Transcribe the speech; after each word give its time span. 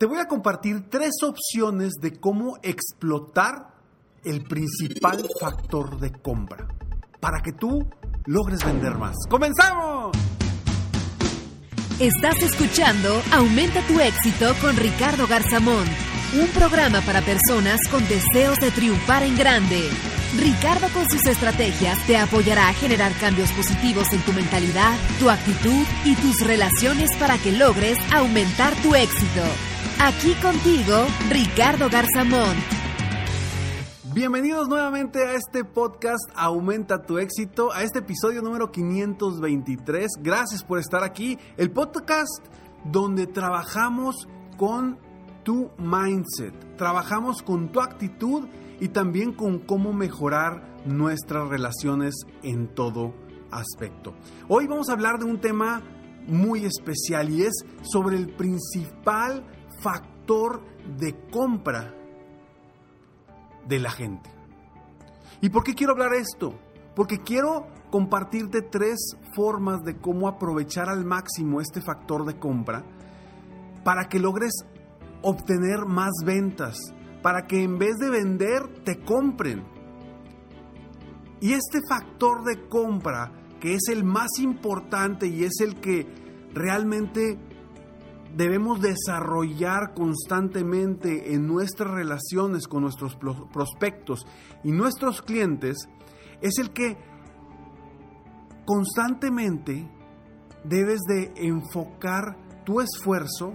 Te 0.00 0.06
voy 0.06 0.18
a 0.18 0.28
compartir 0.28 0.88
tres 0.88 1.10
opciones 1.22 1.92
de 2.00 2.18
cómo 2.18 2.56
explotar 2.62 3.74
el 4.24 4.44
principal 4.44 5.28
factor 5.38 6.00
de 6.00 6.10
compra 6.10 6.66
para 7.20 7.42
que 7.42 7.52
tú 7.52 7.86
logres 8.24 8.64
vender 8.64 8.94
más. 8.94 9.14
¡Comenzamos! 9.28 10.16
Estás 11.98 12.42
escuchando 12.42 13.20
Aumenta 13.30 13.86
tu 13.86 14.00
éxito 14.00 14.54
con 14.62 14.74
Ricardo 14.78 15.26
Garzamón, 15.26 15.84
un 16.40 16.48
programa 16.54 17.02
para 17.02 17.20
personas 17.20 17.78
con 17.90 18.00
deseos 18.08 18.58
de 18.58 18.70
triunfar 18.70 19.22
en 19.22 19.36
grande. 19.36 19.86
Ricardo 20.38 20.88
con 20.94 21.10
sus 21.10 21.26
estrategias 21.26 21.98
te 22.06 22.16
apoyará 22.16 22.70
a 22.70 22.72
generar 22.72 23.12
cambios 23.20 23.52
positivos 23.52 24.10
en 24.14 24.24
tu 24.24 24.32
mentalidad, 24.32 24.96
tu 25.18 25.28
actitud 25.28 25.84
y 26.06 26.14
tus 26.14 26.40
relaciones 26.40 27.14
para 27.18 27.36
que 27.36 27.52
logres 27.52 27.98
aumentar 28.14 28.74
tu 28.76 28.94
éxito. 28.94 29.42
Aquí 30.02 30.32
contigo, 30.40 30.94
Ricardo 31.28 31.90
Garzamón. 31.90 32.56
Bienvenidos 34.14 34.66
nuevamente 34.66 35.22
a 35.22 35.34
este 35.34 35.62
podcast 35.62 36.24
Aumenta 36.34 37.02
tu 37.02 37.18
éxito, 37.18 37.70
a 37.70 37.82
este 37.82 37.98
episodio 37.98 38.40
número 38.40 38.72
523. 38.72 40.12
Gracias 40.22 40.64
por 40.64 40.78
estar 40.78 41.04
aquí. 41.04 41.38
El 41.58 41.70
podcast 41.70 42.42
donde 42.82 43.26
trabajamos 43.26 44.26
con 44.56 44.98
tu 45.44 45.70
mindset, 45.76 46.54
trabajamos 46.78 47.42
con 47.42 47.70
tu 47.70 47.82
actitud 47.82 48.48
y 48.80 48.88
también 48.88 49.34
con 49.34 49.58
cómo 49.58 49.92
mejorar 49.92 50.78
nuestras 50.86 51.46
relaciones 51.46 52.14
en 52.42 52.68
todo 52.68 53.12
aspecto. 53.50 54.14
Hoy 54.48 54.66
vamos 54.66 54.88
a 54.88 54.94
hablar 54.94 55.18
de 55.18 55.26
un 55.26 55.42
tema 55.42 55.82
muy 56.26 56.64
especial 56.64 57.28
y 57.28 57.42
es 57.42 57.52
sobre 57.82 58.16
el 58.16 58.28
principal 58.30 59.44
factor 59.82 60.62
de 60.98 61.16
compra 61.30 61.94
de 63.66 63.78
la 63.78 63.90
gente. 63.90 64.30
¿Y 65.40 65.48
por 65.48 65.64
qué 65.64 65.74
quiero 65.74 65.92
hablar 65.92 66.12
esto? 66.14 66.54
Porque 66.94 67.18
quiero 67.20 67.66
compartirte 67.90 68.62
tres 68.62 69.16
formas 69.34 69.82
de 69.82 69.96
cómo 69.96 70.28
aprovechar 70.28 70.88
al 70.88 71.04
máximo 71.04 71.60
este 71.60 71.80
factor 71.80 72.24
de 72.24 72.38
compra 72.38 72.84
para 73.84 74.08
que 74.08 74.18
logres 74.18 74.52
obtener 75.22 75.86
más 75.86 76.10
ventas, 76.24 76.78
para 77.22 77.46
que 77.46 77.62
en 77.62 77.78
vez 77.78 77.96
de 77.96 78.10
vender 78.10 78.82
te 78.84 79.00
compren. 79.00 79.64
Y 81.40 81.52
este 81.52 81.80
factor 81.88 82.44
de 82.44 82.68
compra, 82.68 83.32
que 83.60 83.74
es 83.74 83.88
el 83.90 84.04
más 84.04 84.38
importante 84.38 85.26
y 85.26 85.44
es 85.44 85.60
el 85.60 85.80
que 85.80 86.06
realmente 86.52 87.38
debemos 88.36 88.80
desarrollar 88.80 89.94
constantemente 89.94 91.34
en 91.34 91.46
nuestras 91.46 91.90
relaciones 91.90 92.66
con 92.68 92.82
nuestros 92.82 93.16
prospectos 93.16 94.26
y 94.62 94.72
nuestros 94.72 95.22
clientes 95.22 95.88
es 96.40 96.58
el 96.58 96.70
que 96.70 96.96
constantemente 98.64 99.88
debes 100.64 101.00
de 101.00 101.32
enfocar 101.36 102.36
tu 102.64 102.80
esfuerzo 102.80 103.54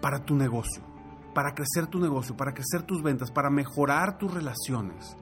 para 0.00 0.24
tu 0.24 0.34
negocio, 0.34 0.82
para 1.34 1.54
crecer 1.54 1.86
tu 1.88 1.98
negocio, 1.98 2.34
para 2.34 2.54
crecer 2.54 2.84
tus 2.84 3.02
ventas, 3.02 3.30
para 3.30 3.50
mejorar 3.50 4.16
tus 4.16 4.32
relaciones. 4.32 5.18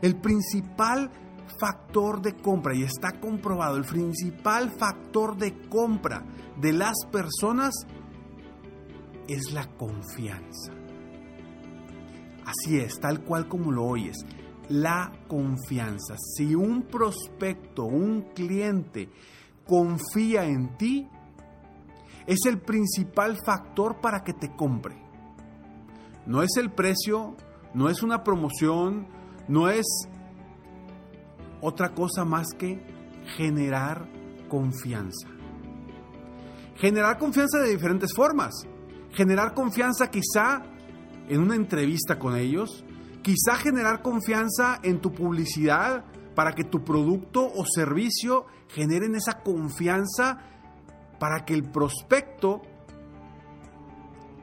El 0.00 0.16
principal 0.16 1.10
factor 1.60 2.22
de 2.22 2.34
compra, 2.34 2.74
y 2.74 2.82
está 2.82 3.20
comprobado, 3.20 3.76
el 3.76 3.84
principal 3.84 4.70
factor 4.70 5.36
de 5.36 5.68
compra 5.68 6.24
de 6.58 6.72
las 6.72 6.96
personas 7.12 7.74
es 9.26 9.52
la 9.52 9.66
confianza. 9.76 10.77
Así 12.48 12.78
es, 12.78 12.98
tal 12.98 13.20
cual 13.24 13.46
como 13.46 13.70
lo 13.70 13.84
oyes. 13.84 14.16
La 14.70 15.12
confianza. 15.28 16.16
Si 16.16 16.54
un 16.54 16.82
prospecto, 16.84 17.84
un 17.84 18.22
cliente 18.34 19.10
confía 19.66 20.46
en 20.46 20.74
ti, 20.78 21.06
es 22.26 22.38
el 22.46 22.58
principal 22.58 23.36
factor 23.44 24.00
para 24.00 24.24
que 24.24 24.32
te 24.32 24.54
compre. 24.56 24.96
No 26.24 26.42
es 26.42 26.56
el 26.56 26.70
precio, 26.70 27.36
no 27.74 27.90
es 27.90 28.02
una 28.02 28.24
promoción, 28.24 29.06
no 29.46 29.68
es 29.68 29.86
otra 31.60 31.90
cosa 31.90 32.24
más 32.24 32.46
que 32.58 32.82
generar 33.36 34.08
confianza. 34.48 35.28
Generar 36.76 37.18
confianza 37.18 37.58
de 37.58 37.70
diferentes 37.70 38.14
formas. 38.14 38.54
Generar 39.12 39.52
confianza 39.52 40.10
quizá 40.10 40.62
en 41.28 41.40
una 41.40 41.54
entrevista 41.54 42.18
con 42.18 42.36
ellos, 42.36 42.84
Quizá 43.28 43.56
generar 43.56 44.00
confianza 44.00 44.78
en 44.82 45.00
tu 45.00 45.12
publicidad 45.12 46.02
para 46.34 46.52
que 46.52 46.64
tu 46.64 46.82
producto 46.82 47.44
o 47.44 47.64
servicio 47.66 48.46
generen 48.68 49.14
esa 49.14 49.42
confianza 49.42 50.38
para 51.18 51.44
que 51.44 51.52
el 51.52 51.70
prospecto 51.70 52.62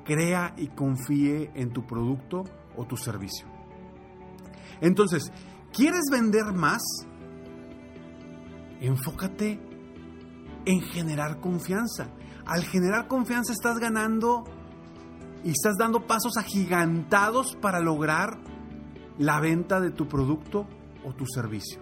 crea 0.04 0.54
y 0.58 0.68
confíe 0.68 1.52
en 1.56 1.72
tu 1.74 1.88
producto 1.88 2.44
o 2.78 2.86
tu 2.86 2.96
servicio. 2.96 3.48
Entonces, 4.82 5.32
¿quieres 5.74 6.04
vender 6.12 6.54
más? 6.54 6.84
Enfócate 8.82 9.60
en 10.66 10.82
generar 10.82 11.40
confianza. 11.40 12.10
Al 12.46 12.64
generar 12.66 13.08
confianza 13.08 13.54
estás 13.54 13.80
ganando 13.80 14.44
y 15.46 15.52
estás 15.52 15.78
dando 15.78 16.08
pasos 16.08 16.38
agigantados 16.38 17.56
para 17.62 17.80
lograr 17.80 18.40
la 19.20 19.40
venta 19.40 19.80
de 19.80 19.92
tu 19.92 20.08
producto 20.08 20.68
o 21.06 21.14
tu 21.14 21.26
servicio. 21.28 21.80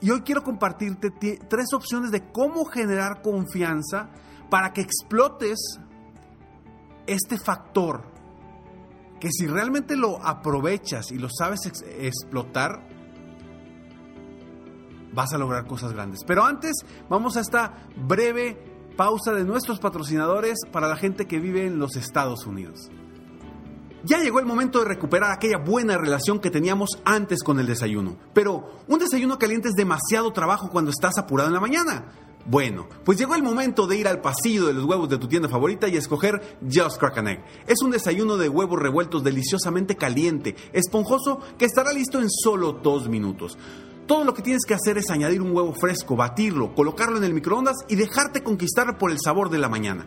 Y 0.00 0.10
hoy 0.10 0.22
quiero 0.22 0.42
compartirte 0.42 1.10
tres 1.48 1.72
opciones 1.74 2.10
de 2.10 2.32
cómo 2.32 2.64
generar 2.64 3.22
confianza 3.22 4.10
para 4.50 4.72
que 4.72 4.80
explotes 4.80 5.78
este 7.06 7.38
factor 7.38 8.02
que 9.20 9.30
si 9.30 9.46
realmente 9.46 9.94
lo 9.94 10.20
aprovechas 10.26 11.12
y 11.12 11.18
lo 11.18 11.28
sabes 11.30 11.60
explotar, 12.00 12.82
vas 15.12 15.32
a 15.32 15.38
lograr 15.38 15.66
cosas 15.66 15.92
grandes. 15.92 16.24
Pero 16.26 16.44
antes 16.44 16.72
vamos 17.08 17.36
a 17.36 17.40
esta 17.40 17.86
breve 17.96 18.69
pausa 19.00 19.32
de 19.32 19.44
nuestros 19.44 19.78
patrocinadores 19.78 20.58
para 20.70 20.86
la 20.86 20.94
gente 20.94 21.26
que 21.26 21.40
vive 21.40 21.64
en 21.64 21.78
los 21.78 21.96
Estados 21.96 22.44
Unidos. 22.44 22.90
Ya 24.04 24.18
llegó 24.18 24.40
el 24.40 24.44
momento 24.44 24.80
de 24.80 24.84
recuperar 24.84 25.30
aquella 25.32 25.56
buena 25.56 25.96
relación 25.96 26.38
que 26.38 26.50
teníamos 26.50 26.90
antes 27.06 27.42
con 27.42 27.58
el 27.60 27.66
desayuno. 27.66 28.18
Pero 28.34 28.82
un 28.88 28.98
desayuno 28.98 29.38
caliente 29.38 29.68
es 29.68 29.74
demasiado 29.74 30.34
trabajo 30.34 30.68
cuando 30.68 30.90
estás 30.90 31.16
apurado 31.16 31.48
en 31.48 31.54
la 31.54 31.60
mañana. 31.60 32.12
Bueno, 32.44 32.88
pues 33.02 33.16
llegó 33.16 33.34
el 33.34 33.42
momento 33.42 33.86
de 33.86 33.96
ir 33.96 34.06
al 34.06 34.20
pasillo 34.20 34.66
de 34.66 34.74
los 34.74 34.84
huevos 34.84 35.08
de 35.08 35.16
tu 35.16 35.28
tienda 35.28 35.48
favorita 35.48 35.88
y 35.88 35.96
escoger 35.96 36.58
Just 36.62 36.98
Crack 36.98 37.26
Egg. 37.26 37.42
Es 37.66 37.80
un 37.80 37.92
desayuno 37.92 38.36
de 38.36 38.50
huevos 38.50 38.78
revueltos 38.78 39.24
deliciosamente 39.24 39.96
caliente, 39.96 40.56
esponjoso, 40.74 41.40
que 41.56 41.64
estará 41.64 41.90
listo 41.94 42.20
en 42.20 42.28
solo 42.28 42.72
dos 42.72 43.08
minutos. 43.08 43.56
Todo 44.06 44.24
lo 44.24 44.34
que 44.34 44.42
tienes 44.42 44.64
que 44.66 44.74
hacer 44.74 44.98
es 44.98 45.10
añadir 45.10 45.40
un 45.40 45.54
huevo 45.54 45.72
fresco, 45.72 46.16
batirlo, 46.16 46.74
colocarlo 46.74 47.18
en 47.18 47.24
el 47.24 47.34
microondas 47.34 47.76
y 47.88 47.96
dejarte 47.96 48.42
conquistar 48.42 48.98
por 48.98 49.10
el 49.10 49.18
sabor 49.22 49.50
de 49.50 49.58
la 49.58 49.68
mañana. 49.68 50.06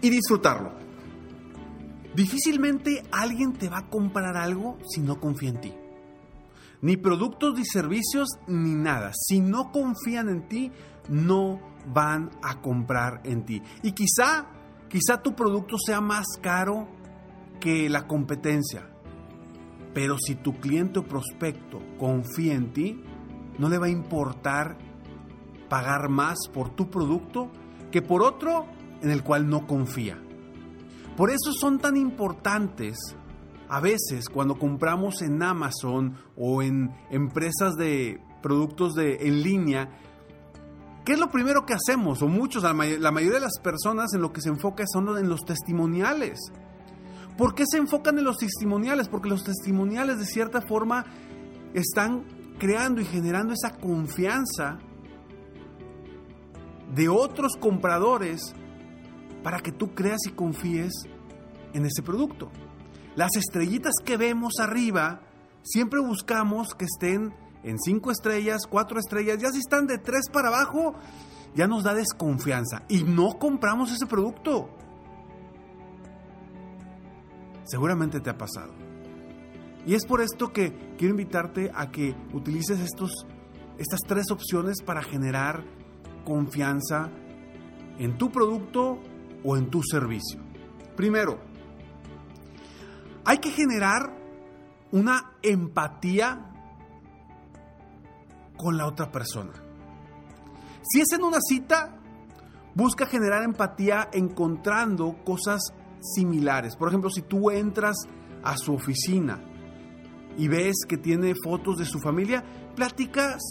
Y 0.00 0.10
disfrutarlo. 0.10 0.72
Difícilmente 2.14 3.02
alguien 3.10 3.54
te 3.54 3.68
va 3.68 3.78
a 3.78 3.88
comprar 3.88 4.36
algo 4.36 4.78
si 4.88 5.00
no 5.00 5.20
confía 5.20 5.50
en 5.50 5.60
ti. 5.60 5.74
Ni 6.80 6.96
productos 6.96 7.54
ni 7.56 7.64
servicios 7.64 8.28
ni 8.46 8.74
nada. 8.74 9.12
Si 9.14 9.40
no 9.40 9.72
confían 9.72 10.28
en 10.28 10.48
ti, 10.48 10.70
no 11.08 11.60
van 11.92 12.30
a 12.42 12.60
comprar 12.60 13.20
en 13.24 13.44
ti. 13.44 13.62
Y 13.82 13.92
quizá, 13.92 14.46
quizá 14.88 15.22
tu 15.22 15.34
producto 15.34 15.76
sea 15.78 16.00
más 16.00 16.26
caro 16.40 16.86
que 17.58 17.88
la 17.88 18.06
competencia. 18.06 18.88
Pero 19.92 20.16
si 20.18 20.34
tu 20.34 20.58
cliente 20.60 21.00
o 21.00 21.04
prospecto 21.04 21.80
confía 21.98 22.54
en 22.54 22.72
ti, 22.72 23.02
no 23.58 23.68
le 23.68 23.78
va 23.78 23.86
a 23.86 23.90
importar 23.90 24.76
pagar 25.68 26.08
más 26.08 26.36
por 26.52 26.70
tu 26.70 26.90
producto 26.90 27.50
que 27.90 28.02
por 28.02 28.22
otro 28.22 28.66
en 29.04 29.10
el 29.10 29.22
cual 29.22 29.48
no 29.48 29.66
confía. 29.66 30.18
Por 31.16 31.30
eso 31.30 31.52
son 31.52 31.78
tan 31.78 31.96
importantes 31.96 32.96
a 33.68 33.80
veces 33.80 34.28
cuando 34.28 34.58
compramos 34.58 35.22
en 35.22 35.42
Amazon 35.42 36.16
o 36.36 36.62
en 36.62 36.90
empresas 37.10 37.74
de 37.76 38.20
productos 38.42 38.94
de, 38.94 39.26
en 39.26 39.42
línea, 39.42 39.90
¿qué 41.04 41.12
es 41.12 41.18
lo 41.18 41.30
primero 41.30 41.64
que 41.66 41.74
hacemos? 41.74 42.22
O 42.22 42.28
muchos, 42.28 42.62
la, 42.62 42.72
mayoría 42.74 43.34
de 43.34 43.40
las 43.40 43.58
personas 43.62 44.14
en 44.14 44.22
lo 44.22 44.32
que 44.32 44.40
se 44.40 44.48
enfoca 44.48 44.84
son 44.86 45.16
en 45.16 45.28
los 45.28 45.42
testimoniales. 45.44 46.40
¿Por 47.36 47.54
qué 47.54 47.64
se 47.66 47.78
enfocan 47.78 48.18
en 48.18 48.24
los 48.24 48.38
testimoniales? 48.38 49.08
Porque 49.08 49.28
los 49.28 49.44
testimoniales 49.44 50.18
de 50.18 50.26
cierta 50.26 50.60
forma 50.60 51.04
están 51.74 52.24
creando 52.58 53.00
y 53.00 53.04
generando 53.04 53.52
esa 53.52 53.76
confianza 53.76 54.78
de 56.94 57.08
otros 57.08 57.56
compradores 57.58 58.54
para 59.44 59.60
que 59.60 59.70
tú 59.70 59.94
creas 59.94 60.22
y 60.26 60.30
confíes 60.30 60.92
en 61.74 61.84
ese 61.84 62.02
producto. 62.02 62.50
Las 63.14 63.36
estrellitas 63.36 63.92
que 64.02 64.16
vemos 64.16 64.54
arriba, 64.58 65.20
siempre 65.62 66.00
buscamos 66.00 66.74
que 66.74 66.86
estén 66.86 67.34
en 67.62 67.78
cinco 67.78 68.10
estrellas, 68.10 68.62
cuatro 68.68 68.98
estrellas, 68.98 69.38
ya 69.38 69.50
si 69.50 69.58
están 69.58 69.86
de 69.86 69.98
tres 69.98 70.30
para 70.32 70.48
abajo, 70.48 70.94
ya 71.54 71.66
nos 71.66 71.84
da 71.84 71.94
desconfianza 71.94 72.82
y 72.88 73.04
no 73.04 73.38
compramos 73.38 73.92
ese 73.92 74.06
producto. 74.06 74.70
Seguramente 77.64 78.20
te 78.20 78.30
ha 78.30 78.38
pasado. 78.38 78.72
Y 79.86 79.94
es 79.94 80.06
por 80.06 80.22
esto 80.22 80.52
que 80.52 80.72
quiero 80.96 81.12
invitarte 81.12 81.70
a 81.74 81.90
que 81.90 82.16
utilices 82.32 82.80
estos, 82.80 83.26
estas 83.76 84.00
tres 84.06 84.30
opciones 84.30 84.80
para 84.82 85.02
generar 85.02 85.64
confianza 86.24 87.10
en 87.98 88.16
tu 88.16 88.32
producto 88.32 88.98
o 89.44 89.56
en 89.56 89.70
tu 89.70 89.82
servicio. 89.82 90.40
Primero, 90.96 91.38
hay 93.24 93.38
que 93.38 93.50
generar 93.50 94.16
una 94.92 95.32
empatía 95.42 96.50
con 98.56 98.76
la 98.76 98.86
otra 98.86 99.10
persona. 99.10 99.52
Si 100.82 101.00
es 101.00 101.12
en 101.12 101.22
una 101.22 101.38
cita, 101.40 101.98
busca 102.74 103.06
generar 103.06 103.42
empatía 103.42 104.08
encontrando 104.12 105.16
cosas 105.24 105.62
similares. 106.00 106.76
Por 106.76 106.88
ejemplo, 106.88 107.10
si 107.10 107.22
tú 107.22 107.50
entras 107.50 107.96
a 108.42 108.56
su 108.56 108.74
oficina 108.74 109.40
y 110.36 110.48
ves 110.48 110.76
que 110.86 110.96
tiene 110.96 111.34
fotos 111.42 111.78
de 111.78 111.86
su 111.86 111.98
familia, 111.98 112.44
platicas 112.74 113.42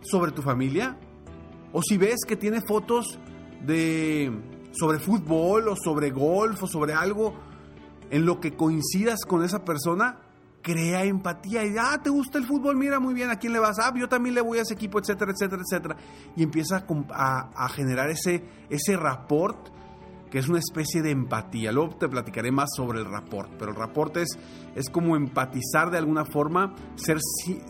sobre 0.00 0.32
tu 0.32 0.42
familia. 0.42 0.98
O 1.72 1.82
si 1.82 1.98
ves 1.98 2.20
que 2.26 2.36
tiene 2.36 2.60
fotos 2.66 3.18
de 3.64 4.32
sobre 4.78 4.98
fútbol 4.98 5.68
o 5.68 5.76
sobre 5.76 6.10
golf 6.10 6.62
o 6.62 6.66
sobre 6.66 6.92
algo 6.92 7.34
en 8.10 8.26
lo 8.26 8.40
que 8.40 8.54
coincidas 8.54 9.24
con 9.26 9.42
esa 9.42 9.64
persona, 9.64 10.18
crea 10.62 11.04
empatía 11.04 11.64
y 11.64 11.74
ah, 11.78 12.00
te 12.02 12.10
gusta 12.10 12.38
el 12.38 12.44
fútbol, 12.44 12.76
mira 12.76 12.98
muy 12.98 13.14
bien 13.14 13.30
a 13.30 13.36
quién 13.36 13.52
le 13.52 13.58
vas, 13.58 13.78
ah, 13.78 13.92
yo 13.96 14.08
también 14.08 14.34
le 14.34 14.40
voy 14.40 14.58
a 14.58 14.62
ese 14.62 14.74
equipo, 14.74 14.98
etcétera, 14.98 15.32
etcétera, 15.32 15.62
etcétera. 15.64 15.96
Y 16.36 16.42
empieza 16.42 16.84
a, 17.10 17.68
generar 17.68 18.10
ese, 18.10 18.44
ese 18.68 18.96
rapport 18.96 19.68
que 20.30 20.38
es 20.38 20.48
una 20.48 20.58
especie 20.58 21.02
de 21.02 21.12
empatía. 21.12 21.70
Luego 21.70 21.96
te 21.96 22.08
platicaré 22.08 22.50
más 22.50 22.68
sobre 22.76 22.98
el 22.98 23.06
rapport, 23.06 23.48
pero 23.58 23.70
el 23.70 23.76
rapport 23.76 24.16
es, 24.16 24.36
es 24.74 24.90
como 24.90 25.14
empatizar 25.14 25.90
de 25.90 25.98
alguna 25.98 26.24
forma, 26.24 26.74
ser 26.96 27.18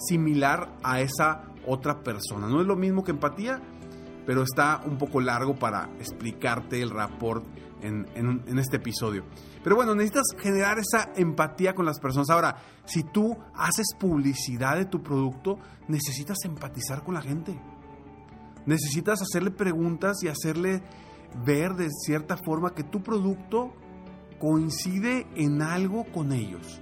similar 0.08 0.78
a 0.82 1.00
esa 1.00 1.44
otra 1.66 2.02
persona. 2.02 2.46
No 2.46 2.62
es 2.62 2.66
lo 2.66 2.76
mismo 2.76 3.04
que 3.04 3.10
empatía, 3.10 3.60
pero 4.26 4.42
está 4.42 4.82
un 4.84 4.98
poco 4.98 5.20
largo 5.20 5.54
para 5.54 5.88
explicarte 5.98 6.82
el 6.82 6.90
rapport 6.90 7.46
en, 7.80 8.06
en, 8.14 8.58
este 8.58 8.76
episodio. 8.76 9.24
Pero 9.62 9.76
bueno, 9.76 9.94
necesitas 9.94 10.24
generar 10.38 10.78
esa 10.78 11.12
empatía 11.14 11.74
con 11.74 11.86
las 11.86 12.00
personas. 12.00 12.30
Ahora, 12.30 12.56
si 12.84 13.04
tú 13.04 13.36
haces 13.54 13.86
publicidad 13.98 14.76
de 14.76 14.86
tu 14.86 15.02
producto, 15.02 15.58
necesitas 15.88 16.38
empatizar 16.44 17.04
con 17.04 17.14
la 17.14 17.22
gente. 17.22 17.58
Necesitas 18.66 19.22
hacerle 19.22 19.52
preguntas 19.52 20.16
y 20.22 20.28
hacerle 20.28 20.82
ver 21.44 21.74
de 21.74 21.88
cierta 21.90 22.36
forma 22.36 22.74
que 22.74 22.82
tu 22.82 23.02
producto 23.02 23.72
coincide 24.40 25.26
en 25.36 25.62
algo 25.62 26.04
con 26.12 26.32
ellos. 26.32 26.80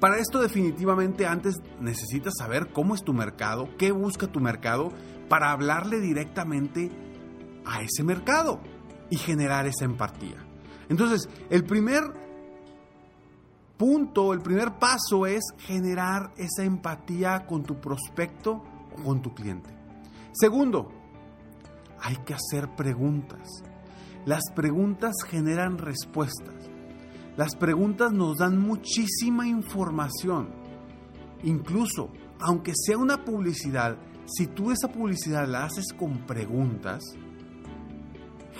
Para 0.00 0.18
esto 0.18 0.40
definitivamente 0.40 1.26
antes 1.26 1.54
necesitas 1.80 2.34
saber 2.38 2.68
cómo 2.72 2.94
es 2.94 3.02
tu 3.02 3.14
mercado, 3.14 3.68
qué 3.78 3.90
busca 3.90 4.26
tu 4.26 4.40
mercado 4.40 4.90
para 5.28 5.52
hablarle 5.52 6.00
directamente 6.00 6.90
a 7.64 7.82
ese 7.82 8.02
mercado 8.02 8.60
y 9.10 9.16
generar 9.16 9.66
esa 9.66 9.84
empatía. 9.84 10.36
Entonces, 10.88 11.28
el 11.50 11.64
primer 11.64 12.02
punto, 13.76 14.32
el 14.32 14.40
primer 14.40 14.78
paso 14.78 15.26
es 15.26 15.42
generar 15.58 16.32
esa 16.36 16.64
empatía 16.64 17.46
con 17.46 17.62
tu 17.62 17.80
prospecto 17.80 18.62
o 18.92 19.02
con 19.02 19.22
tu 19.22 19.34
cliente. 19.34 19.70
Segundo, 20.32 20.90
hay 22.00 22.16
que 22.16 22.34
hacer 22.34 22.74
preguntas. 22.76 23.62
Las 24.26 24.42
preguntas 24.54 25.14
generan 25.26 25.78
respuestas. 25.78 26.54
Las 27.36 27.56
preguntas 27.56 28.12
nos 28.12 28.38
dan 28.38 28.58
muchísima 28.58 29.46
información. 29.46 30.48
Incluso, 31.42 32.10
aunque 32.40 32.72
sea 32.74 32.96
una 32.96 33.24
publicidad, 33.24 33.96
si 34.26 34.46
tú 34.46 34.70
esa 34.70 34.88
publicidad 34.88 35.46
la 35.48 35.64
haces 35.64 35.92
con 35.92 36.26
preguntas, 36.26 37.02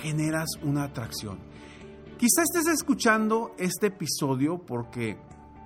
generas 0.01 0.49
una 0.61 0.83
atracción. 0.83 1.39
Quizá 2.17 2.43
estés 2.43 2.67
escuchando 2.67 3.53
este 3.57 3.87
episodio 3.87 4.59
porque 4.59 5.17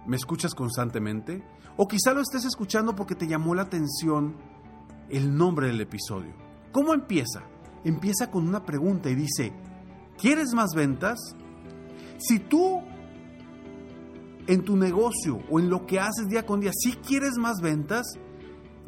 me 0.07 0.15
escuchas 0.15 0.55
constantemente, 0.55 1.43
o 1.77 1.87
quizá 1.87 2.13
lo 2.13 2.21
estés 2.21 2.45
escuchando 2.45 2.95
porque 2.95 3.15
te 3.15 3.27
llamó 3.27 3.53
la 3.55 3.63
atención 3.63 4.35
el 5.09 5.35
nombre 5.35 5.67
del 5.67 5.81
episodio. 5.81 6.33
¿Cómo 6.71 6.93
empieza? 6.93 7.43
Empieza 7.83 8.31
con 8.31 8.47
una 8.47 8.65
pregunta 8.65 9.09
y 9.09 9.15
dice, 9.15 9.53
¿quieres 10.17 10.53
más 10.53 10.71
ventas? 10.75 11.19
Si 12.17 12.39
tú 12.39 12.81
en 14.47 14.63
tu 14.63 14.75
negocio 14.75 15.41
o 15.49 15.59
en 15.59 15.69
lo 15.69 15.85
que 15.85 15.99
haces 15.99 16.27
día 16.27 16.45
con 16.45 16.59
día, 16.59 16.71
si 16.73 16.93
quieres 16.93 17.37
más 17.37 17.61
ventas, 17.61 18.05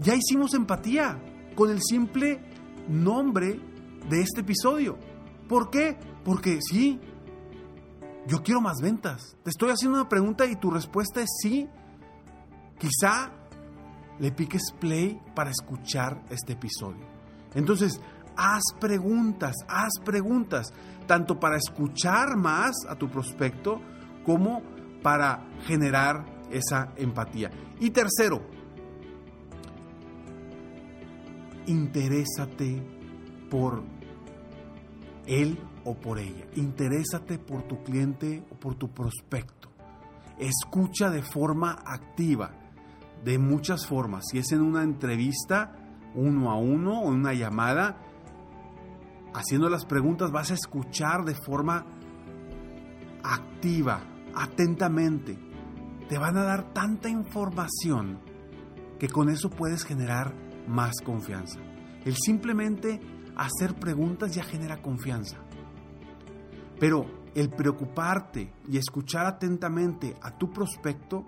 ya 0.02 0.16
hicimos 0.16 0.54
empatía 0.54 1.18
con 1.56 1.70
el 1.70 1.80
simple 1.82 2.40
nombre 2.90 3.60
de 4.10 4.22
este 4.22 4.42
episodio. 4.42 4.98
¿Por 5.48 5.70
qué? 5.70 5.98
Porque 6.26 6.60
sí, 6.62 7.00
yo 8.28 8.42
quiero 8.42 8.62
más 8.62 8.78
ventas. 8.82 9.38
Te 9.44 9.52
estoy 9.52 9.70
haciendo 9.70 10.00
una 10.00 10.10
pregunta 10.10 10.46
y 10.46 10.56
tu 10.56 10.72
respuesta 10.72 11.22
es 11.22 11.30
sí. 11.42 11.70
Quizá 12.80 13.32
le 14.20 14.32
piques 14.32 14.74
play 14.80 15.22
para 15.36 15.52
escuchar 15.52 16.24
este 16.30 16.54
episodio. 16.54 17.06
Entonces, 17.54 18.02
haz 18.36 18.64
preguntas, 18.80 19.56
haz 19.68 19.92
preguntas, 20.04 20.74
tanto 21.06 21.40
para 21.40 21.58
escuchar 21.58 22.38
más 22.38 22.72
a 22.90 22.96
tu 22.96 23.08
prospecto 23.08 23.80
como 24.26 24.64
para 25.04 25.46
generar 25.68 26.26
esa 26.50 26.92
empatía. 26.96 27.52
Y 27.80 27.92
tercero, 27.92 28.42
interésate 31.68 32.82
por 33.50 33.84
él 35.26 35.58
o 35.84 35.96
por 35.96 36.20
ella. 36.20 36.46
Interésate 36.56 37.38
por 37.38 37.64
tu 37.64 37.84
cliente 37.84 38.44
o 38.52 38.56
por 38.56 38.76
tu 38.76 38.90
prospecto. 38.90 39.70
Escucha 40.38 41.10
de 41.10 41.22
forma 41.22 41.78
activa, 41.86 42.52
de 43.24 43.38
muchas 43.38 43.86
formas. 43.86 44.26
Si 44.30 44.40
es 44.40 44.52
en 44.52 44.62
una 44.62 44.84
entrevista, 44.84 45.76
uno 46.16 46.52
a 46.52 46.58
uno 46.58 47.02
o 47.02 47.10
en 47.10 47.20
una 47.20 47.34
llamada, 47.34 47.98
haciendo 49.34 49.70
las 49.70 49.86
preguntas 49.86 50.32
vas 50.32 50.52
a 50.52 50.56
escuchar 50.56 51.24
de 51.24 51.36
forma 51.36 51.86
activa, 53.24 54.04
atentamente. 54.36 55.38
Te 56.10 56.18
van 56.18 56.38
a 56.38 56.44
dar 56.44 56.74
tanta 56.74 57.10
información 57.10 58.20
que 59.00 59.08
con 59.08 59.30
eso 59.30 59.50
puedes 59.50 59.84
generar 59.84 60.34
más 60.72 60.94
confianza. 61.04 61.60
El 62.06 62.16
simplemente 62.16 63.00
hacer 63.36 63.76
preguntas 63.76 64.34
ya 64.34 64.44
genera 64.44 64.82
confianza. 64.82 65.38
Pero 66.80 67.06
el 67.36 67.50
preocuparte 67.50 68.54
y 68.68 68.78
escuchar 68.78 69.26
atentamente 69.26 70.16
a 70.22 70.32
tu 70.32 70.52
prospecto 70.52 71.26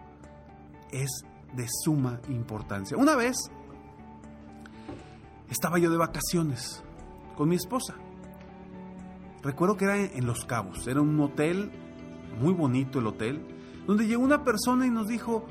es 0.91 1.09
de 1.53 1.67
suma 1.83 2.19
importancia. 2.29 2.97
Una 2.97 3.15
vez 3.15 3.35
estaba 5.49 5.77
yo 5.77 5.91
de 5.91 5.97
vacaciones 5.97 6.83
con 7.35 7.49
mi 7.49 7.55
esposa. 7.55 7.95
Recuerdo 9.43 9.75
que 9.75 9.85
era 9.85 9.97
en 9.97 10.25
Los 10.25 10.45
Cabos, 10.45 10.87
era 10.87 11.01
un 11.01 11.19
hotel, 11.19 11.71
muy 12.39 12.53
bonito 12.53 12.99
el 12.99 13.07
hotel, 13.07 13.45
donde 13.85 14.07
llegó 14.07 14.23
una 14.23 14.43
persona 14.43 14.87
y 14.87 14.89
nos 14.89 15.07
dijo, 15.07 15.45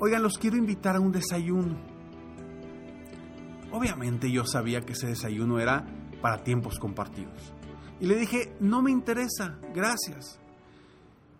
oigan, 0.00 0.22
los 0.22 0.36
quiero 0.36 0.56
invitar 0.56 0.96
a 0.96 1.00
un 1.00 1.12
desayuno. 1.12 1.91
Obviamente 3.72 4.30
yo 4.30 4.44
sabía 4.44 4.82
que 4.82 4.92
ese 4.92 5.08
desayuno 5.08 5.58
era 5.58 5.84
para 6.20 6.44
tiempos 6.44 6.78
compartidos. 6.78 7.52
Y 8.00 8.06
le 8.06 8.16
dije, 8.16 8.54
no 8.60 8.82
me 8.82 8.90
interesa, 8.90 9.58
gracias. 9.74 10.38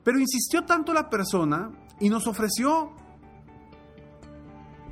Pero 0.03 0.19
insistió 0.19 0.65
tanto 0.65 0.93
la 0.93 1.11
persona 1.11 1.71
y 2.01 2.09
nos 2.09 2.27
ofreció 2.27 2.93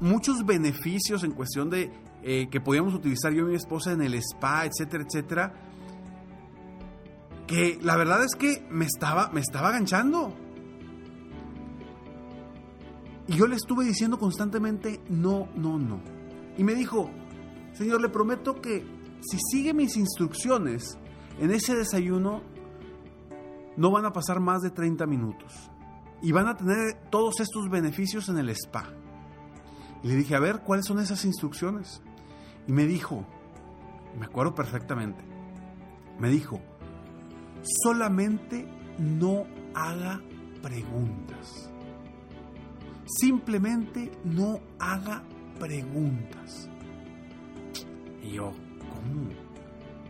muchos 0.00 0.44
beneficios 0.44 1.24
en 1.24 1.32
cuestión 1.32 1.70
de 1.70 1.92
eh, 2.22 2.48
que 2.50 2.60
podíamos 2.60 2.94
utilizar 2.94 3.32
yo 3.32 3.46
y 3.46 3.50
mi 3.50 3.54
esposa 3.54 3.92
en 3.92 4.02
el 4.02 4.14
spa, 4.14 4.66
etcétera, 4.66 5.04
etcétera, 5.04 5.52
que 7.46 7.78
la 7.82 7.96
verdad 7.96 8.22
es 8.24 8.34
que 8.34 8.66
me 8.70 8.84
estaba, 8.84 9.30
me 9.30 9.40
estaba. 9.40 9.76
Y 13.26 13.34
yo 13.34 13.46
le 13.46 13.56
estuve 13.56 13.84
diciendo 13.84 14.18
constantemente, 14.18 15.00
no, 15.08 15.48
no, 15.54 15.78
no. 15.78 16.00
Y 16.58 16.64
me 16.64 16.74
dijo, 16.74 17.10
Señor, 17.72 18.00
le 18.00 18.08
prometo 18.08 18.60
que 18.60 18.84
si 19.20 19.38
sigue 19.50 19.74
mis 19.74 19.96
instrucciones 19.96 20.98
en 21.38 21.50
ese 21.50 21.74
desayuno, 21.74 22.42
no 23.76 23.90
van 23.90 24.04
a 24.04 24.12
pasar 24.12 24.40
más 24.40 24.62
de 24.62 24.70
30 24.70 25.06
minutos. 25.06 25.70
Y 26.22 26.32
van 26.32 26.48
a 26.48 26.56
tener 26.56 27.08
todos 27.10 27.40
estos 27.40 27.70
beneficios 27.70 28.28
en 28.28 28.38
el 28.38 28.50
spa. 28.50 28.90
Y 30.02 30.08
le 30.08 30.16
dije, 30.16 30.34
a 30.34 30.40
ver, 30.40 30.60
¿cuáles 30.60 30.86
son 30.86 30.98
esas 30.98 31.24
instrucciones? 31.24 32.02
Y 32.66 32.72
me 32.72 32.86
dijo, 32.86 33.26
me 34.18 34.26
acuerdo 34.26 34.54
perfectamente, 34.54 35.22
me 36.18 36.28
dijo, 36.28 36.60
solamente 37.84 38.66
no 38.98 39.46
haga 39.74 40.20
preguntas. 40.62 41.70
Simplemente 43.06 44.12
no 44.24 44.60
haga 44.78 45.22
preguntas. 45.58 46.68
Y 48.22 48.32
yo, 48.32 48.52
¿cómo? 48.78 49.30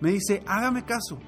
Me 0.01 0.13
dice, 0.13 0.43
hágame 0.47 0.85
caso. 0.85 1.19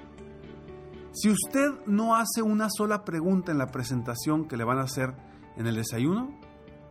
Si 1.13 1.29
usted 1.29 1.71
no 1.87 2.17
hace 2.17 2.41
una 2.43 2.69
sola 2.71 3.05
pregunta 3.05 3.53
en 3.53 3.59
la 3.59 3.67
presentación 3.67 4.49
que 4.49 4.57
le 4.57 4.65
van 4.65 4.79
a 4.79 4.85
hacer 4.85 5.15
en 5.57 5.67
el 5.67 5.77
desayuno, 5.77 6.39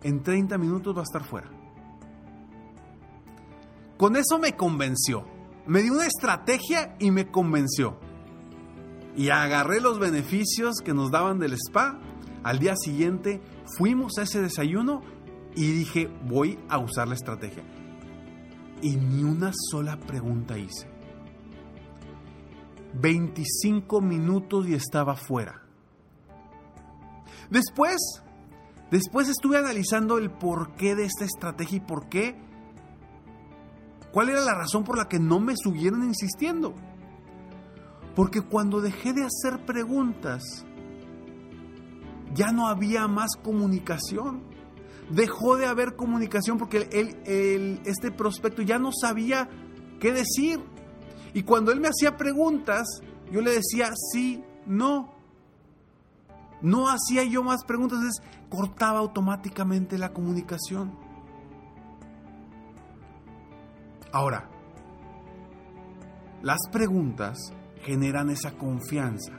en 0.03 0.21
30 0.21 0.57
minutos 0.60 0.95
va 0.95 1.01
a 1.01 1.03
estar 1.03 1.24
fuera. 1.24 1.50
Con 3.98 4.15
eso 4.15 4.38
me 4.38 4.55
convenció. 4.55 5.25
Me 5.65 5.81
dio 5.81 5.93
una 5.93 6.05
estrategia 6.05 6.95
y 7.00 7.12
me 7.12 7.29
convenció. 7.29 8.00
Y 9.15 9.29
agarré 9.29 9.81
los 9.81 10.00
beneficios 10.00 10.77
que 10.83 10.93
nos 10.93 11.12
daban 11.12 11.39
del 11.39 11.53
spa. 11.53 12.00
Al 12.43 12.60
día 12.60 12.75
siguiente 12.75 13.41
fuimos 13.77 14.17
a 14.17 14.24
ese 14.24 14.41
desayuno 14.41 15.01
y 15.55 15.71
dije, 15.71 16.10
voy 16.25 16.60
a 16.69 16.77
usar 16.77 17.07
la 17.07 17.15
estrategia 17.15 17.63
y 18.81 18.95
ni 18.95 19.23
una 19.23 19.51
sola 19.53 19.97
pregunta 19.97 20.57
hice. 20.57 20.89
25 22.93 24.01
minutos 24.01 24.67
y 24.67 24.73
estaba 24.73 25.15
fuera. 25.15 25.61
Después, 27.50 27.97
después 28.89 29.29
estuve 29.29 29.57
analizando 29.57 30.17
el 30.17 30.29
porqué 30.31 30.95
de 30.95 31.05
esta 31.05 31.25
estrategia 31.25 31.77
y 31.77 31.81
por 31.81 32.09
qué, 32.09 32.35
cuál 34.11 34.29
era 34.29 34.41
la 34.41 34.55
razón 34.55 34.83
por 34.83 34.97
la 34.97 35.07
que 35.07 35.19
no 35.19 35.39
me 35.39 35.55
siguieron 35.55 36.03
insistiendo. 36.03 36.73
Porque 38.15 38.41
cuando 38.41 38.81
dejé 38.81 39.13
de 39.13 39.23
hacer 39.23 39.65
preguntas, 39.65 40.65
ya 42.33 42.51
no 42.51 42.67
había 42.67 43.07
más 43.07 43.31
comunicación 43.41 44.50
dejó 45.13 45.58
de 45.58 45.65
haber 45.65 45.96
comunicación 45.96 46.58
porque 46.58 46.88
este 47.86 48.12
prospecto 48.12 48.62
ya 48.62 48.80
no 48.80 48.91
sabía 48.91 49.50
qué 50.00 50.12
decir. 50.12 50.60
Y 51.34 51.44
cuando 51.44 51.72
él 51.72 51.80
me 51.80 51.88
hacía 51.88 52.18
preguntas, 52.18 52.88
yo 53.32 53.41
le 53.41 53.51
decía 53.51 53.91
sí, 54.12 54.44
no. 54.65 55.13
No 56.62 56.89
hacía 56.89 57.24
yo 57.24 57.44
más 57.44 57.63
preguntas, 57.65 58.00
entonces 58.00 58.24
cortaba 58.50 59.00
automáticamente 59.00 59.98
la 59.98 60.13
comunicación. 60.13 60.91
Ahora, 64.12 64.50
las 66.44 66.60
preguntas 66.72 67.53
generan 67.82 68.30
esa 68.30 68.51
confianza. 68.51 69.34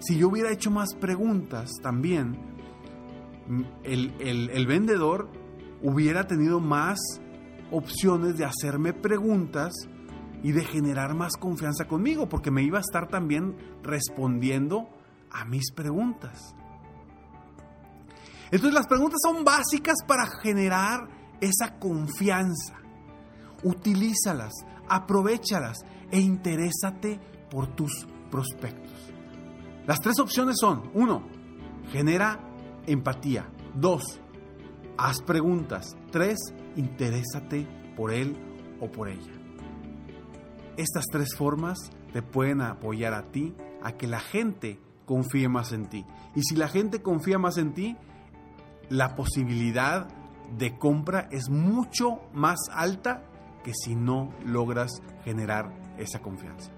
Si 0.00 0.18
yo 0.18 0.28
hubiera 0.28 0.50
hecho 0.50 0.70
más 0.70 0.94
preguntas 0.94 1.70
también, 1.82 2.57
el, 3.84 4.66
vendedor 4.66 5.28
hubiera 5.82 6.26
tenido 6.26 6.60
más 6.60 6.98
opciones 7.70 8.36
de 8.36 8.44
hacerme 8.44 8.92
preguntas 8.92 9.72
y 10.42 10.52
de 10.52 10.64
generar 10.64 11.14
más 11.14 11.36
confianza 11.36 11.86
conmigo, 11.86 12.28
porque 12.28 12.50
me 12.50 12.62
iba 12.62 12.78
a 12.78 12.82
estar 12.82 13.08
también 13.08 13.56
respondiendo 13.82 14.88
a 15.30 15.44
mis 15.44 15.72
preguntas. 15.72 16.54
Entonces 18.50 18.74
las 18.74 18.86
preguntas 18.86 19.18
son 19.22 19.44
básicas 19.44 19.96
para 20.06 20.26
generar 20.42 21.08
esa 21.40 21.78
confianza. 21.78 22.76
Utilízalas, 23.62 24.52
aprovechalas 24.88 25.78
e 26.10 26.20
interésate 26.20 27.20
por 27.50 27.66
tus 27.74 28.06
prospectos. 28.30 29.12
Las 29.86 30.00
tres 30.00 30.18
opciones 30.18 30.56
son, 30.58 30.90
uno, 30.94 31.26
genera 31.90 32.47
empatía. 32.88 33.48
Dos, 33.74 34.20
haz 34.96 35.22
preguntas. 35.22 35.96
Tres, 36.10 36.38
interésate 36.76 37.66
por 37.96 38.12
él 38.12 38.36
o 38.80 38.90
por 38.90 39.08
ella. 39.08 39.32
Estas 40.76 41.04
tres 41.10 41.34
formas 41.36 41.78
te 42.12 42.22
pueden 42.22 42.60
apoyar 42.60 43.14
a 43.14 43.30
ti 43.30 43.54
a 43.82 43.92
que 43.92 44.06
la 44.06 44.20
gente 44.20 44.80
confíe 45.04 45.48
más 45.48 45.72
en 45.72 45.86
ti. 45.86 46.04
Y 46.34 46.42
si 46.42 46.56
la 46.56 46.68
gente 46.68 47.02
confía 47.02 47.38
más 47.38 47.58
en 47.58 47.72
ti, 47.74 47.96
la 48.88 49.14
posibilidad 49.16 50.08
de 50.56 50.78
compra 50.78 51.28
es 51.30 51.50
mucho 51.50 52.20
más 52.32 52.58
alta 52.72 53.24
que 53.64 53.72
si 53.74 53.94
no 53.94 54.32
logras 54.46 55.02
generar 55.24 55.72
esa 55.98 56.20
confianza. 56.20 56.77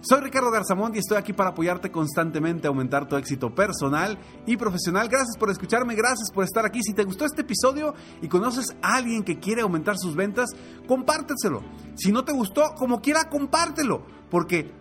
Soy 0.00 0.20
Ricardo 0.20 0.52
Garzamont 0.52 0.94
y 0.94 1.00
estoy 1.00 1.16
aquí 1.16 1.32
para 1.32 1.50
apoyarte 1.50 1.90
constantemente 1.90 2.66
a 2.66 2.70
aumentar 2.70 3.08
tu 3.08 3.16
éxito 3.16 3.52
personal 3.52 4.16
y 4.46 4.56
profesional. 4.56 5.08
Gracias 5.08 5.36
por 5.36 5.50
escucharme, 5.50 5.96
gracias 5.96 6.30
por 6.32 6.44
estar 6.44 6.64
aquí. 6.64 6.80
Si 6.84 6.92
te 6.92 7.02
gustó 7.02 7.24
este 7.24 7.42
episodio 7.42 7.94
y 8.22 8.28
conoces 8.28 8.76
a 8.80 8.94
alguien 8.94 9.24
que 9.24 9.40
quiere 9.40 9.62
aumentar 9.62 9.98
sus 9.98 10.14
ventas, 10.14 10.50
compárteselo. 10.86 11.62
Si 11.96 12.12
no 12.12 12.24
te 12.24 12.32
gustó, 12.32 12.74
como 12.76 13.00
quiera, 13.00 13.28
compártelo, 13.28 14.04
porque 14.30 14.72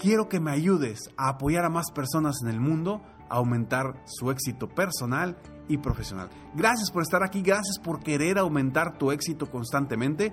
quiero 0.00 0.28
que 0.28 0.40
me 0.40 0.50
ayudes 0.50 1.10
a 1.16 1.28
apoyar 1.28 1.64
a 1.64 1.70
más 1.70 1.92
personas 1.92 2.38
en 2.42 2.48
el 2.48 2.58
mundo 2.58 3.02
a 3.30 3.36
aumentar 3.36 4.02
su 4.06 4.32
éxito 4.32 4.68
personal 4.68 5.36
y 5.68 5.78
profesional. 5.78 6.28
Gracias 6.56 6.90
por 6.90 7.02
estar 7.02 7.22
aquí, 7.22 7.40
gracias 7.40 7.78
por 7.78 8.00
querer 8.00 8.38
aumentar 8.38 8.98
tu 8.98 9.12
éxito 9.12 9.48
constantemente. 9.48 10.32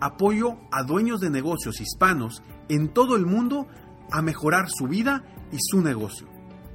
apoyo 0.00 0.56
a 0.72 0.82
dueños 0.82 1.20
de 1.20 1.30
negocios 1.30 1.80
hispanos 1.80 2.42
en 2.68 2.88
todo 2.88 3.14
el 3.16 3.26
mundo 3.26 3.68
a 4.10 4.22
mejorar 4.22 4.68
su 4.68 4.88
vida 4.88 5.22
y 5.52 5.58
su 5.60 5.82
negocio. 5.82 6.26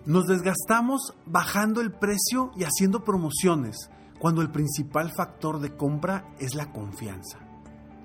Nos 0.06 0.28
desgastamos 0.28 1.16
bajando 1.26 1.82
el 1.82 1.92
precio 1.92 2.52
y 2.56 2.64
haciendo 2.64 3.04
promociones 3.04 3.90
cuando 4.26 4.42
el 4.42 4.50
principal 4.50 5.12
factor 5.12 5.60
de 5.60 5.76
compra 5.78 6.34
es 6.40 6.56
la 6.56 6.72
confianza. 6.72 7.38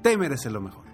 Te 0.03 0.19
mereces 0.19 0.53
lo 0.53 0.61
mejor. 0.61 0.85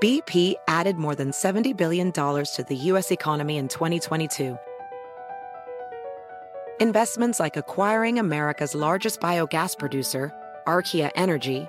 BP 0.00 0.56
added 0.66 0.96
more 0.96 1.14
than 1.14 1.30
$70 1.30 1.76
billion 1.76 2.10
to 2.10 2.64
the 2.68 2.74
U.S. 2.88 3.12
economy 3.12 3.56
in 3.56 3.68
2022. 3.68 4.58
Investments 6.80 7.38
like 7.38 7.56
acquiring 7.56 8.18
America's 8.18 8.74
largest 8.74 9.20
biogas 9.20 9.78
producer, 9.78 10.32
Archaea 10.66 11.12
Energy, 11.14 11.68